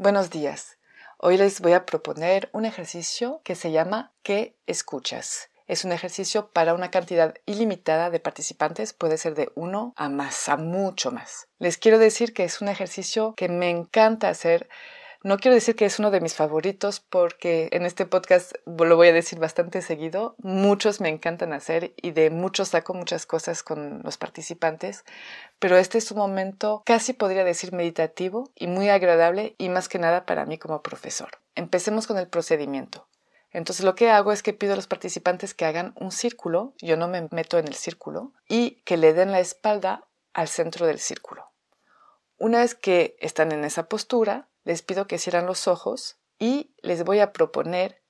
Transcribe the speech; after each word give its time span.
Buenos 0.00 0.30
días. 0.30 0.78
Hoy 1.18 1.38
les 1.38 1.60
voy 1.60 1.72
a 1.72 1.84
proponer 1.84 2.50
un 2.52 2.64
ejercicio 2.64 3.40
que 3.42 3.56
se 3.56 3.72
llama 3.72 4.12
¿Qué 4.22 4.56
escuchas? 4.68 5.50
Es 5.66 5.84
un 5.84 5.90
ejercicio 5.90 6.52
para 6.52 6.72
una 6.72 6.92
cantidad 6.92 7.34
ilimitada 7.46 8.08
de 8.08 8.20
participantes, 8.20 8.92
puede 8.92 9.18
ser 9.18 9.34
de 9.34 9.50
uno 9.56 9.94
a 9.96 10.08
más, 10.08 10.48
a 10.48 10.56
mucho 10.56 11.10
más. 11.10 11.48
Les 11.58 11.78
quiero 11.78 11.98
decir 11.98 12.32
que 12.32 12.44
es 12.44 12.60
un 12.60 12.68
ejercicio 12.68 13.34
que 13.36 13.48
me 13.48 13.70
encanta 13.70 14.28
hacer. 14.28 14.68
No 15.24 15.36
quiero 15.36 15.56
decir 15.56 15.74
que 15.74 15.84
es 15.84 15.98
uno 15.98 16.12
de 16.12 16.20
mis 16.20 16.34
favoritos 16.34 17.00
porque 17.00 17.68
en 17.72 17.84
este 17.84 18.06
podcast 18.06 18.52
lo 18.66 18.94
voy 18.94 19.08
a 19.08 19.12
decir 19.12 19.40
bastante 19.40 19.82
seguido. 19.82 20.36
Muchos 20.38 21.00
me 21.00 21.08
encantan 21.08 21.52
hacer 21.52 21.92
y 21.96 22.12
de 22.12 22.30
muchos 22.30 22.68
saco 22.68 22.94
muchas 22.94 23.26
cosas 23.26 23.64
con 23.64 24.00
los 24.04 24.16
participantes, 24.16 25.04
pero 25.58 25.76
este 25.76 25.98
es 25.98 26.12
un 26.12 26.18
momento 26.18 26.84
casi 26.86 27.14
podría 27.14 27.42
decir 27.42 27.72
meditativo 27.72 28.52
y 28.54 28.68
muy 28.68 28.90
agradable 28.90 29.56
y 29.58 29.70
más 29.70 29.88
que 29.88 29.98
nada 29.98 30.24
para 30.24 30.46
mí 30.46 30.56
como 30.56 30.82
profesor. 30.82 31.30
Empecemos 31.56 32.06
con 32.06 32.16
el 32.16 32.28
procedimiento. 32.28 33.08
Entonces 33.50 33.84
lo 33.84 33.96
que 33.96 34.10
hago 34.10 34.30
es 34.30 34.44
que 34.44 34.52
pido 34.52 34.74
a 34.74 34.76
los 34.76 34.86
participantes 34.86 35.52
que 35.52 35.64
hagan 35.64 35.94
un 35.96 36.12
círculo, 36.12 36.74
yo 36.78 36.96
no 36.96 37.08
me 37.08 37.26
meto 37.32 37.58
en 37.58 37.66
el 37.66 37.74
círculo, 37.74 38.32
y 38.48 38.82
que 38.84 38.96
le 38.96 39.14
den 39.14 39.32
la 39.32 39.40
espalda 39.40 40.06
al 40.32 40.46
centro 40.46 40.86
del 40.86 41.00
círculo. 41.00 41.50
Una 42.36 42.58
vez 42.58 42.76
que 42.76 43.16
están 43.18 43.50
en 43.50 43.64
esa 43.64 43.88
postura, 43.88 44.46
les 44.68 44.82
pido 44.82 45.06
que 45.06 45.16
cierran 45.16 45.46
los 45.46 45.66
ojos 45.66 46.18
y 46.38 46.74
les 46.82 47.02
voy 47.02 47.20
a 47.20 47.32
proponer 47.32 48.02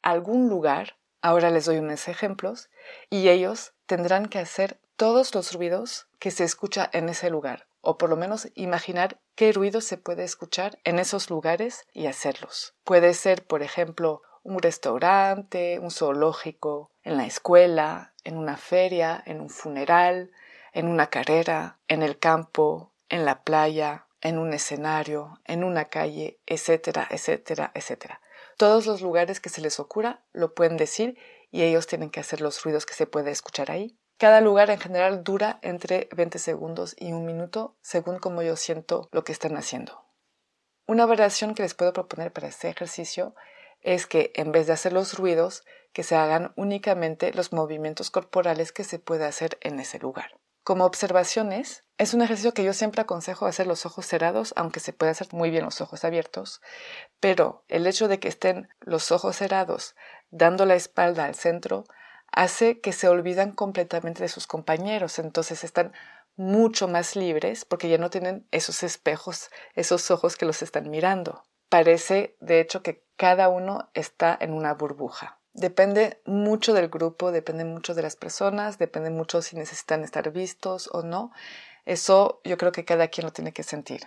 algún 0.00 0.48
lugar, 0.48 0.96
ahora 1.20 1.50
les 1.50 1.66
doy 1.66 1.76
unos 1.76 2.08
ejemplos, 2.08 2.70
y 3.10 3.28
ellos 3.28 3.74
tendrán 3.84 4.24
que 4.24 4.38
hacer 4.38 4.80
todos 4.96 5.34
los 5.34 5.52
ruidos 5.52 6.06
que 6.18 6.30
se 6.30 6.44
escucha 6.44 6.88
en 6.94 7.10
ese 7.10 7.28
lugar, 7.28 7.68
o 7.82 7.98
por 7.98 8.08
lo 8.08 8.16
menos 8.16 8.48
imaginar 8.54 9.20
qué 9.34 9.52
ruido 9.52 9.82
se 9.82 9.98
puede 9.98 10.24
escuchar 10.24 10.78
en 10.84 10.98
esos 10.98 11.28
lugares 11.28 11.84
y 11.92 12.06
hacerlos. 12.06 12.74
Puede 12.82 13.12
ser, 13.12 13.46
por 13.46 13.62
ejemplo, 13.62 14.22
un 14.42 14.60
restaurante, 14.60 15.78
un 15.80 15.90
zoológico, 15.90 16.92
en 17.02 17.18
la 17.18 17.26
escuela, 17.26 18.14
en 18.24 18.38
una 18.38 18.56
feria, 18.56 19.22
en 19.26 19.42
un 19.42 19.50
funeral, 19.50 20.30
en 20.72 20.88
una 20.88 21.08
carrera, 21.10 21.78
en 21.88 22.02
el 22.02 22.18
campo, 22.18 22.94
en 23.10 23.26
la 23.26 23.42
playa, 23.42 24.05
en 24.26 24.38
un 24.38 24.52
escenario, 24.52 25.40
en 25.44 25.62
una 25.62 25.84
calle, 25.84 26.40
etcétera, 26.46 27.06
etcétera, 27.10 27.70
etcétera. 27.74 28.20
Todos 28.56 28.84
los 28.86 29.00
lugares 29.00 29.40
que 29.40 29.50
se 29.50 29.60
les 29.60 29.78
ocurra 29.78 30.24
lo 30.32 30.54
pueden 30.54 30.76
decir 30.76 31.16
y 31.52 31.62
ellos 31.62 31.86
tienen 31.86 32.10
que 32.10 32.20
hacer 32.20 32.40
los 32.40 32.64
ruidos 32.64 32.86
que 32.86 32.94
se 32.94 33.06
puede 33.06 33.30
escuchar 33.30 33.70
ahí. 33.70 33.96
Cada 34.18 34.40
lugar 34.40 34.70
en 34.70 34.80
general 34.80 35.22
dura 35.22 35.60
entre 35.62 36.08
20 36.16 36.38
segundos 36.40 36.96
y 36.98 37.12
un 37.12 37.24
minuto 37.24 37.76
según 37.82 38.18
como 38.18 38.42
yo 38.42 38.56
siento 38.56 39.08
lo 39.12 39.22
que 39.22 39.32
están 39.32 39.56
haciendo. 39.56 40.04
Una 40.86 41.06
variación 41.06 41.54
que 41.54 41.62
les 41.62 41.74
puedo 41.74 41.92
proponer 41.92 42.32
para 42.32 42.48
este 42.48 42.68
ejercicio 42.68 43.34
es 43.80 44.06
que 44.06 44.32
en 44.34 44.50
vez 44.50 44.66
de 44.66 44.72
hacer 44.72 44.92
los 44.92 45.16
ruidos, 45.16 45.64
que 45.92 46.02
se 46.02 46.16
hagan 46.16 46.52
únicamente 46.56 47.32
los 47.32 47.52
movimientos 47.52 48.10
corporales 48.10 48.72
que 48.72 48.82
se 48.82 48.98
puede 48.98 49.24
hacer 49.24 49.58
en 49.60 49.78
ese 49.78 49.98
lugar. 50.00 50.32
Como 50.66 50.84
observaciones, 50.84 51.84
es 51.96 52.12
un 52.12 52.22
ejercicio 52.22 52.52
que 52.52 52.64
yo 52.64 52.72
siempre 52.72 53.00
aconsejo 53.00 53.46
hacer 53.46 53.68
los 53.68 53.86
ojos 53.86 54.04
cerrados, 54.04 54.52
aunque 54.56 54.80
se 54.80 54.92
puede 54.92 55.12
hacer 55.12 55.28
muy 55.30 55.48
bien 55.48 55.64
los 55.64 55.80
ojos 55.80 56.04
abiertos, 56.04 56.60
pero 57.20 57.62
el 57.68 57.86
hecho 57.86 58.08
de 58.08 58.18
que 58.18 58.26
estén 58.26 58.68
los 58.80 59.12
ojos 59.12 59.36
cerrados 59.36 59.94
dando 60.30 60.66
la 60.66 60.74
espalda 60.74 61.26
al 61.26 61.36
centro 61.36 61.84
hace 62.32 62.80
que 62.80 62.92
se 62.92 63.06
olvidan 63.06 63.52
completamente 63.52 64.24
de 64.24 64.28
sus 64.28 64.48
compañeros, 64.48 65.20
entonces 65.20 65.62
están 65.62 65.92
mucho 66.34 66.88
más 66.88 67.14
libres 67.14 67.64
porque 67.64 67.88
ya 67.88 67.98
no 67.98 68.10
tienen 68.10 68.48
esos 68.50 68.82
espejos, 68.82 69.50
esos 69.74 70.10
ojos 70.10 70.34
que 70.34 70.46
los 70.46 70.62
están 70.62 70.90
mirando. 70.90 71.44
Parece, 71.68 72.36
de 72.40 72.58
hecho, 72.58 72.82
que 72.82 73.06
cada 73.16 73.48
uno 73.50 73.88
está 73.94 74.36
en 74.40 74.52
una 74.52 74.74
burbuja. 74.74 75.35
Depende 75.56 76.20
mucho 76.26 76.74
del 76.74 76.88
grupo, 76.88 77.32
depende 77.32 77.64
mucho 77.64 77.94
de 77.94 78.02
las 78.02 78.14
personas, 78.14 78.76
depende 78.76 79.08
mucho 79.08 79.40
si 79.40 79.56
necesitan 79.56 80.04
estar 80.04 80.30
vistos 80.30 80.90
o 80.92 81.02
no. 81.02 81.32
Eso 81.86 82.42
yo 82.44 82.58
creo 82.58 82.72
que 82.72 82.84
cada 82.84 83.08
quien 83.08 83.24
lo 83.24 83.32
tiene 83.32 83.54
que 83.54 83.62
sentir. 83.62 84.02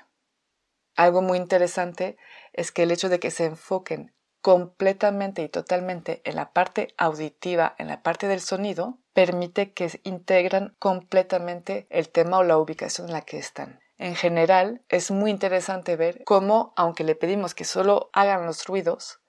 Algo 0.96 1.24
muy 1.24 1.40
interesante 1.40 2.18
es 2.54 2.72
que 2.72 2.84
el 2.84 2.92
hecho 2.92 3.10
de 3.10 3.20
que 3.20 3.32
se 3.32 3.46
enfoquen 3.46 4.14
completamente 4.42 5.42
y 5.42 5.50
totalmente 5.50 6.22
en 6.24 6.36
la 6.36 6.54
parte 6.54 6.94
auditiva, 6.98 7.74
en 7.80 7.88
la 7.88 8.04
parte 8.04 8.28
del 8.28 8.42
sonido, 8.42 9.00
permite 9.14 9.74
que 9.74 10.00
integran 10.04 10.76
completamente 10.78 11.88
el 11.90 12.10
tema 12.10 12.38
o 12.38 12.44
la 12.44 12.60
ubicación 12.60 13.08
en 13.08 13.14
la 13.14 13.22
que 13.22 13.40
están. 13.40 13.80
En 13.98 14.16
general, 14.16 14.84
es 14.88 15.10
muy 15.10 15.32
interesante 15.32 15.96
ver 15.96 16.24
cómo, 16.26 16.74
aunque 16.76 17.04
le 17.04 17.16
pedimos 17.16 17.56
que 17.56 17.66
solo 17.66 18.12
hagan 18.14 18.46
los 18.46 18.66
ruidos, 18.66 19.20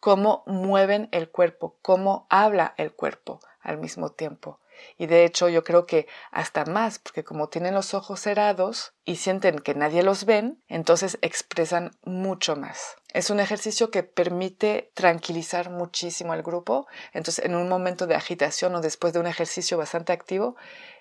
cómo 0.00 0.42
mueven 0.46 1.08
el 1.12 1.30
cuerpo, 1.30 1.76
cómo 1.82 2.26
habla 2.30 2.74
el 2.76 2.92
cuerpo 2.92 3.40
al 3.60 3.78
mismo 3.78 4.10
tiempo. 4.10 4.58
Y 4.96 5.06
de 5.06 5.24
hecho 5.24 5.48
yo 5.48 5.62
creo 5.62 5.86
que 5.86 6.06
hasta 6.30 6.64
más, 6.64 6.98
porque 6.98 7.24
como 7.24 7.48
tienen 7.48 7.74
los 7.74 7.94
ojos 7.94 8.20
cerrados 8.20 8.94
y 9.04 9.16
sienten 9.16 9.58
que 9.58 9.74
nadie 9.74 10.02
los 10.02 10.24
ven, 10.24 10.62
entonces 10.68 11.18
expresan 11.22 11.90
mucho 12.02 12.56
más. 12.56 12.96
Es 13.12 13.30
un 13.30 13.40
ejercicio 13.40 13.90
que 13.90 14.02
permite 14.02 14.90
tranquilizar 14.94 15.70
muchísimo 15.70 16.32
al 16.32 16.42
grupo. 16.42 16.86
Entonces 17.12 17.44
en 17.44 17.54
un 17.54 17.68
momento 17.68 18.06
de 18.06 18.14
agitación 18.14 18.74
o 18.74 18.80
después 18.80 19.12
de 19.12 19.20
un 19.20 19.26
ejercicio 19.26 19.76
bastante 19.76 20.12
activo, 20.12 20.56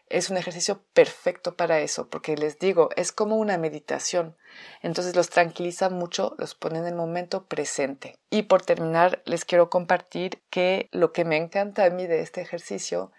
es 0.10 0.30
un 0.30 0.38
ejercicio 0.38 0.84
perfecto 0.94 1.56
para 1.56 1.80
eso, 1.80 2.10
porque 2.10 2.36
les 2.36 2.58
digo, 2.58 2.90
es 2.96 3.12
como 3.12 3.38
una 3.38 3.58
meditación. 3.58 4.36
Entonces 4.82 5.16
los 5.16 5.30
tranquiliza 5.30 5.90
mucho, 5.90 6.36
los 6.38 6.56
pone 6.56 6.80
en 6.80 6.88
el 6.88 6.96
momento 6.96 7.46
presente. 7.46 8.18
Y 8.30 8.44
por 8.44 8.64
terminar, 8.64 9.22
les 9.26 9.46
quiero 9.46 9.70
compartir 9.70 10.42
que 10.50 10.90
lo 10.92 11.14
que 11.14 11.26
me 11.26 11.38
encanta 11.38 11.86
a 11.86 11.90
mí 11.92 12.08
de 12.08 12.22
este 12.22 12.42
ejercicio 12.42 13.12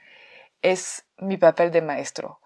es 0.62 1.04
mi 1.16 1.36
papel 1.36 1.70
de 1.70 1.80
maestro, 1.80 2.40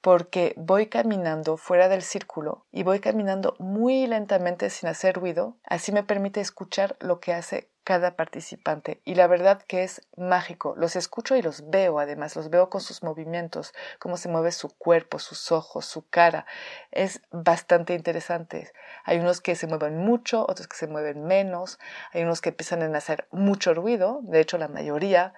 porque 0.00 0.54
voy 0.56 0.86
caminando 0.86 1.56
fuera 1.56 1.88
del 1.88 2.02
círculo 2.02 2.66
y 2.70 2.82
voy 2.82 3.00
caminando 3.00 3.56
muy 3.58 4.06
lentamente 4.06 4.70
sin 4.70 4.88
hacer 4.88 5.16
ruido, 5.16 5.56
así 5.64 5.92
me 5.92 6.02
permite 6.02 6.40
escuchar 6.40 6.96
lo 7.00 7.20
que 7.20 7.32
hace 7.32 7.70
cada 7.88 8.16
participante 8.16 9.00
y 9.06 9.14
la 9.14 9.26
verdad 9.26 9.62
que 9.66 9.82
es 9.82 10.06
mágico. 10.14 10.74
Los 10.76 10.94
escucho 10.94 11.36
y 11.36 11.42
los 11.42 11.70
veo, 11.70 11.98
además, 11.98 12.36
los 12.36 12.50
veo 12.50 12.68
con 12.68 12.82
sus 12.82 13.02
movimientos, 13.02 13.72
cómo 13.98 14.18
se 14.18 14.28
mueve 14.28 14.52
su 14.52 14.68
cuerpo, 14.68 15.18
sus 15.18 15.50
ojos, 15.52 15.86
su 15.86 16.06
cara. 16.06 16.44
Es 16.90 17.22
bastante 17.30 17.94
interesante. 17.94 18.70
Hay 19.04 19.18
unos 19.18 19.40
que 19.40 19.56
se 19.56 19.66
mueven 19.66 19.96
mucho, 19.96 20.42
otros 20.42 20.68
que 20.68 20.76
se 20.76 20.86
mueven 20.86 21.24
menos, 21.24 21.78
hay 22.12 22.24
unos 22.24 22.42
que 22.42 22.50
empiezan 22.50 22.82
a 22.82 22.98
hacer 22.98 23.26
mucho 23.30 23.72
ruido, 23.72 24.20
de 24.22 24.40
hecho 24.40 24.58
la 24.58 24.68
mayoría 24.68 25.32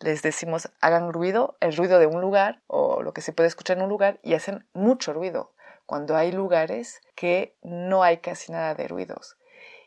les 0.00 0.22
decimos 0.22 0.70
hagan 0.80 1.12
ruido, 1.12 1.56
el 1.60 1.76
ruido 1.76 1.98
de 1.98 2.06
un 2.06 2.20
lugar 2.20 2.62
o 2.66 3.02
lo 3.02 3.12
que 3.12 3.22
se 3.22 3.32
puede 3.32 3.48
escuchar 3.48 3.78
en 3.78 3.84
un 3.84 3.88
lugar 3.88 4.18
y 4.22 4.34
hacen 4.34 4.66
mucho 4.72 5.12
ruido, 5.12 5.52
cuando 5.86 6.16
hay 6.16 6.32
lugares 6.32 7.00
que 7.14 7.56
no 7.62 8.02
hay 8.02 8.18
casi 8.18 8.52
nada 8.52 8.74
de 8.74 8.88
ruidos 8.88 9.36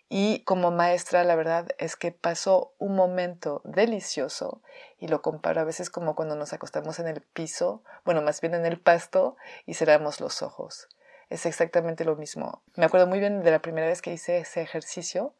Y 0.07 0.43
como 0.43 0.71
maestra, 0.71 1.23
la 1.23 1.35
verdad 1.35 1.67
es 1.77 1.95
que 1.95 2.11
pasó 2.11 2.73
un 2.79 2.95
momento 2.95 3.61
delicioso 3.63 4.61
y 4.97 5.07
lo 5.07 5.21
comparo 5.21 5.61
a 5.61 5.65
veces 5.65 5.89
como 5.89 6.15
cuando 6.15 6.35
nos 6.35 6.53
acostamos 6.53 6.99
en 6.99 7.07
el 7.07 7.21
piso, 7.21 7.83
bueno, 8.05 8.21
más 8.21 8.41
bien 8.41 8.55
en 8.55 8.65
el 8.65 8.79
pasto 8.79 9.35
y 9.65 9.75
cerramos 9.75 10.19
los 10.19 10.41
ojos. 10.41 10.87
Es 11.29 11.45
exactamente 11.45 12.05
lo 12.05 12.15
mismo. 12.15 12.63
Me 12.75 12.85
acuerdo 12.85 13.05
muy 13.05 13.19
bien 13.19 13.43
de 13.43 13.51
la 13.51 13.59
primera 13.59 13.85
vez 13.85 14.01
que 14.01 14.11
hice 14.13 14.39
ese 14.39 14.61
ejercicio. 14.61 15.35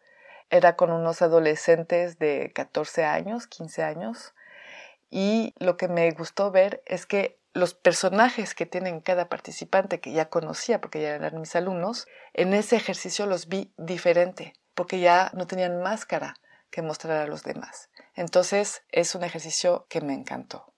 Era 0.51 0.75
con 0.75 0.91
unos 0.91 1.21
adolescentes 1.23 2.19
de 2.19 2.51
14 2.53 3.05
años, 3.05 3.47
15 3.47 3.83
años. 3.83 4.33
Y 5.09 5.53
lo 5.57 5.77
que 5.77 5.87
me 5.87 6.09
gustó 6.11 6.51
ver 6.51 6.83
es 6.85 7.05
que 7.05 7.39
los 7.53 7.73
personajes 7.73 8.53
que 8.53 8.65
tienen 8.65 9.01
cada 9.01 9.27
participante, 9.27 9.99
que 9.99 10.11
ya 10.11 10.29
conocía 10.29 10.81
porque 10.81 11.01
ya 11.01 11.15
eran 11.15 11.41
mis 11.41 11.55
alumnos, 11.55 12.07
en 12.33 12.53
ese 12.53 12.75
ejercicio 12.75 13.25
los 13.25 13.47
vi 13.47 13.73
diferente, 13.77 14.53
porque 14.75 14.99
ya 14.99 15.31
no 15.33 15.47
tenían 15.47 15.81
máscara 15.81 16.35
que 16.69 16.81
mostrar 16.81 17.17
a 17.17 17.27
los 17.27 17.43
demás. 17.43 17.89
Entonces 18.15 18.83
es 18.91 19.15
un 19.15 19.23
ejercicio 19.23 19.87
que 19.89 20.01
me 20.01 20.13
encantó. 20.13 20.73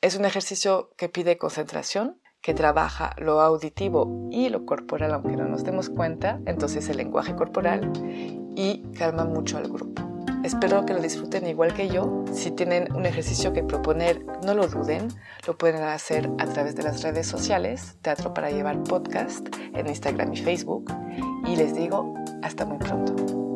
Es 0.00 0.16
un 0.16 0.24
ejercicio 0.24 0.90
que 0.96 1.08
pide 1.08 1.38
concentración, 1.38 2.20
que 2.40 2.54
trabaja 2.54 3.14
lo 3.18 3.40
auditivo 3.40 4.28
y 4.30 4.48
lo 4.50 4.66
corporal, 4.66 5.14
aunque 5.14 5.36
no 5.36 5.46
nos 5.46 5.64
demos 5.64 5.90
cuenta, 5.90 6.40
entonces 6.46 6.88
el 6.88 6.98
lenguaje 6.98 7.34
corporal, 7.34 7.92
y 8.56 8.82
calma 8.96 9.24
mucho 9.24 9.58
al 9.58 9.68
grupo. 9.68 10.15
Espero 10.46 10.86
que 10.86 10.94
lo 10.94 11.00
disfruten 11.00 11.44
igual 11.48 11.74
que 11.74 11.88
yo. 11.88 12.24
Si 12.32 12.52
tienen 12.52 12.92
un 12.94 13.04
ejercicio 13.04 13.52
que 13.52 13.64
proponer, 13.64 14.24
no 14.44 14.54
lo 14.54 14.68
duden. 14.68 15.08
Lo 15.44 15.58
pueden 15.58 15.82
hacer 15.82 16.30
a 16.38 16.46
través 16.46 16.76
de 16.76 16.84
las 16.84 17.02
redes 17.02 17.26
sociales, 17.26 17.96
Teatro 18.00 18.32
para 18.32 18.52
Llevar 18.52 18.80
Podcast, 18.84 19.48
en 19.74 19.88
Instagram 19.88 20.32
y 20.34 20.36
Facebook. 20.36 20.84
Y 21.48 21.56
les 21.56 21.74
digo, 21.74 22.14
hasta 22.44 22.64
muy 22.64 22.78
pronto. 22.78 23.55